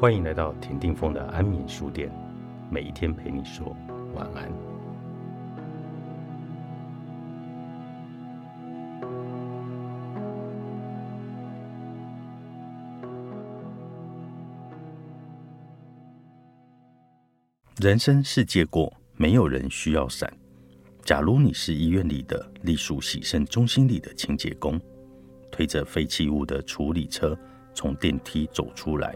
[0.00, 2.10] 欢迎来到田定峰的安眠书店，
[2.70, 3.76] 每一天陪你说
[4.14, 4.50] 晚安。
[17.78, 20.32] 人生是借过，没有人需要伞。
[21.02, 24.80] 假如你是医院里的隶属洗肾中心里的清洁工，
[25.52, 27.38] 推着废弃物的处理车
[27.74, 29.14] 从电梯走出来，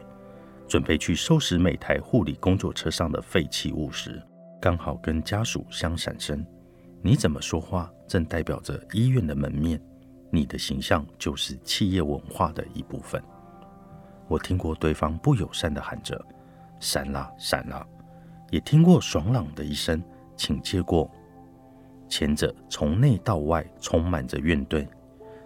[0.74, 4.20] 准备去收拾每台护理工作车上的废弃物时，
[4.60, 6.44] 刚好跟家属相闪身。
[7.00, 9.80] 你怎么说话，正代表着医院的门面。
[10.32, 13.22] 你的形象就是企业文化的一部分。
[14.26, 16.20] 我听过对方不友善的喊着
[16.80, 17.86] “闪啦，闪啦”，
[18.50, 20.02] 也听过爽朗的一声
[20.36, 21.08] “请借过”。
[22.10, 24.84] 前者从内到外充满着怨怼，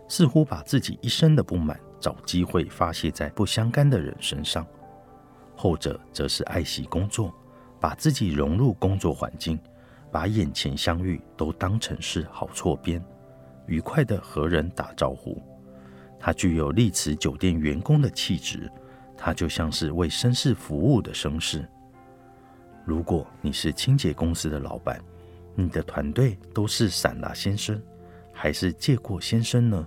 [0.08, 4.64] 似乎把自己一生的不满找机会发泄在不相干的人身上；
[5.58, 7.34] 后者则是爱惜工作，
[7.80, 9.58] 把自己融入工作环境，
[10.12, 13.04] 把眼前相遇都当成是好错边。
[13.66, 15.42] 愉快的和人打招呼，
[16.16, 18.70] 他具有丽池酒店员工的气质，
[19.16, 21.68] 他就像是为绅士服务的绅士。
[22.84, 25.02] 如果你是清洁公司的老板，
[25.56, 27.82] 你的团队都是散拉先生，
[28.32, 29.84] 还是借过先生呢？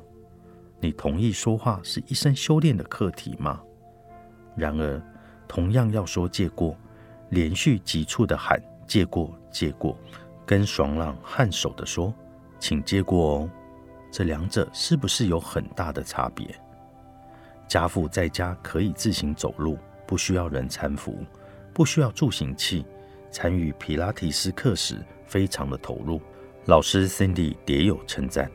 [0.81, 3.61] 你同意说话是一生修炼的课题吗？
[4.53, 5.01] 然而，
[5.51, 6.77] 同样要说借过，
[7.31, 8.57] 连续急促的喊
[8.87, 9.97] 借过借过，
[10.45, 12.13] 跟爽朗颔首的说
[12.57, 13.49] 请借过哦。
[14.09, 16.57] 这两者是不是有很大的差别？
[17.67, 21.17] 家父在家可以自行走路，不需要人搀扶，
[21.73, 22.85] 不需要助行器。
[23.29, 26.21] 参与皮拉提斯课时非常的投入，
[26.63, 28.49] 老师 Cindy 迭有称赞。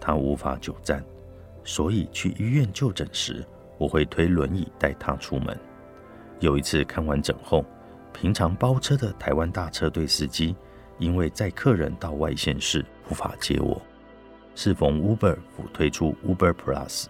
[0.00, 1.04] 他无法久站，
[1.62, 3.46] 所以去医院就诊时，
[3.78, 5.56] 我会推轮椅带他出门。
[6.42, 7.64] 有一次看完诊后，
[8.12, 10.56] 平常包车的台湾大车队司机，
[10.98, 13.80] 因为载客人到外县市无法接我。
[14.56, 17.06] 适逢 Uber 辅推出 Uber Plus，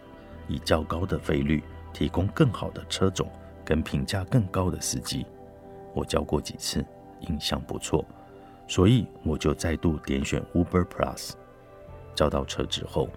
[0.49, 3.27] 以较高的费率提供更好的车种
[3.65, 5.25] 跟评价更高的司机，
[5.95, 6.85] 我叫过几次，
[7.21, 8.05] 印象不错，
[8.69, 11.31] 所以我就再度点选 Uber Plus。
[12.15, 13.09] 叫到车之后，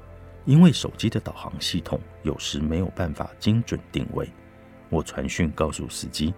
[0.45, 4.29] 因为手机的导航系统有时没有办法精准定位，
[4.89, 6.33] 我传讯告诉司机，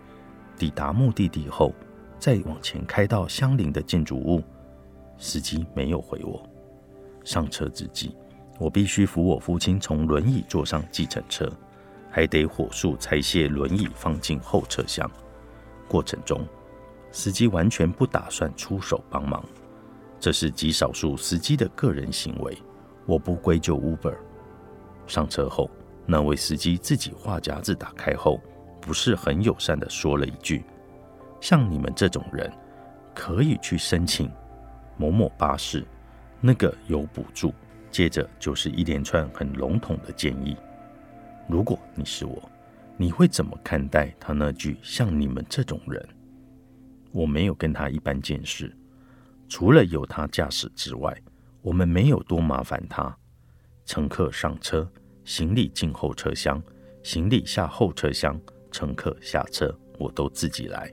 [0.58, 1.74] 抵达目的地后
[2.18, 4.42] 再往前开到相邻的建筑物，
[5.18, 6.42] 司机没有回我。
[7.24, 8.16] 上车之际，
[8.58, 11.52] 我必须扶我父亲从轮椅坐上计程车，
[12.10, 15.10] 还得火速拆卸轮椅放进后车厢。
[15.88, 16.46] 过程中，
[17.12, 19.44] 司机完全不打算出手帮忙，
[20.20, 22.58] 这是极少数司机的个人行为，
[23.06, 24.16] 我不归咎 Uber。
[25.06, 25.70] 上车后，
[26.08, 28.42] 那位司机自己话匣子打开后，
[28.80, 30.64] 不是很友善地说了一句
[31.42, 32.52] ：“像你们这种人，
[33.14, 34.32] 可以去申请
[34.98, 35.86] 某某巴士。”
[36.40, 37.54] 那个有补助，
[37.92, 40.56] 接着就是一连串很笼统的建议。
[41.48, 42.50] 如果你是我，
[42.96, 46.08] 你会怎么看待他那句“像你们这种人”？
[47.12, 48.72] 我没有跟他一般见识，
[49.50, 51.16] 除了有他驾驶之外，
[51.62, 53.14] 我们没有多麻烦他。
[53.84, 54.88] 乘客上车，
[55.28, 56.64] 行李进后车厢，
[57.04, 58.40] 行李下后车厢，
[58.72, 60.90] 乘客下车，我都自己来。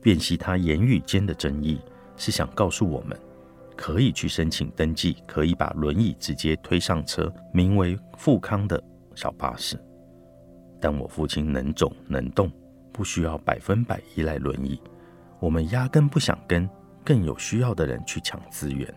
[0.00, 1.78] 辨析他言语间的争议，
[2.16, 3.14] 是想告诉我们。
[3.76, 8.82] 可以去申请登记，可以把轮椅直接推上车，名为富康的
[9.14, 9.78] 小巴士。
[10.80, 12.50] 但我父亲能走能动，
[12.94, 14.80] 不需要百分百依赖轮椅。
[15.38, 16.66] 我们压根不想跟
[17.04, 18.88] 更有需要的人去抢资源，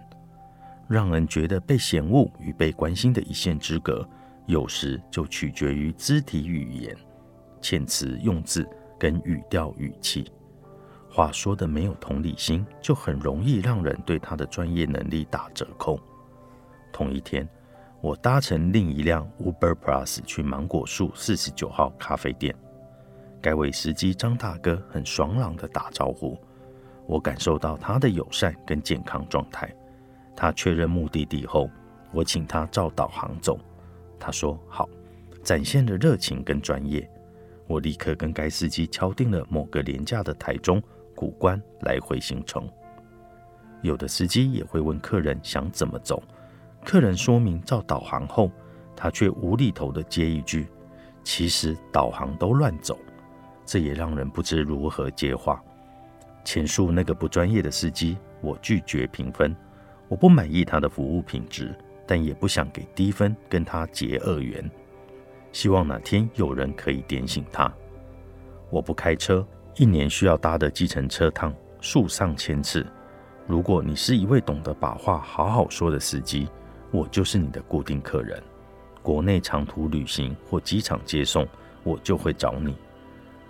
[0.87, 4.07] 让人觉得被嫌恶与被关心的一线之隔，
[4.47, 6.95] 有时就取决于肢体语言、
[7.61, 10.31] 遣词用字跟语调语气。
[11.09, 15.99] 话说的没有同理心，就很容易让人对他的专业能力打折扣。
[16.93, 17.47] 同一天，
[17.99, 22.55] 我搭乘另一辆 Uber Plus 去芒果树四十九号咖啡店，
[23.41, 26.37] 该位司机张大哥很爽朗的打招呼，
[27.05, 29.69] 我感受到他的友善跟健康状态。
[30.35, 31.69] 他确认目的地后，
[32.13, 33.59] 我请他照导航走，
[34.19, 34.89] 他说好，
[35.43, 37.09] 展现了热情跟专业。
[37.67, 40.81] 我立刻跟该司机敲定了某个廉价的台中。
[41.15, 42.69] 古关来回行程，
[43.81, 46.21] 有的司机也会问客人想怎么走，
[46.85, 48.51] 客人说明照导航后，
[48.95, 50.67] 他却无厘头的接一句
[51.25, 52.99] ：“其实导航都乱走。”
[53.65, 55.59] 这也让人不知如何接话。
[56.45, 59.55] 前述那个不专业的司机，我拒绝评分。
[60.07, 61.75] 我不满意他的服务品质，
[62.07, 64.67] 但也不想给低分跟他结恶缘。
[65.51, 67.71] 希望哪天有人可以点醒他。
[68.69, 69.45] 我不开车，
[69.75, 72.85] 一年需要搭的计程车趟数上千次。
[73.45, 76.47] 如果你是一位懂得把话好好说的司机，
[76.91, 78.41] 我就是你的固定客人。
[79.01, 81.47] 国内长途旅行或机场接送，
[81.83, 82.75] 我就会找你。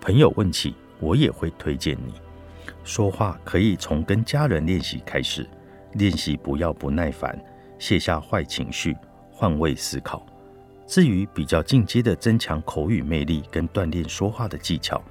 [0.00, 2.14] 朋友问起，我也会推荐你。
[2.84, 5.44] 说话可以从跟家人练习开始，
[5.94, 7.36] 练习不要不耐烦，
[7.78, 8.96] 卸下坏情绪，
[9.30, 10.24] 换位思考。
[10.86, 15.02] 至于比较进阶的增强口语魅力跟锻炼说话的技巧，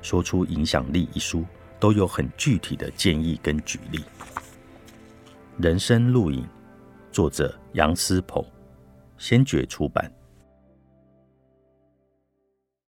[0.00, 1.44] 说出影响力一书
[1.80, 4.04] 都有很具体的建议跟举例。
[5.58, 6.46] 人生录影，
[7.10, 8.44] 作者杨思鹏，
[9.18, 10.10] 先觉出版。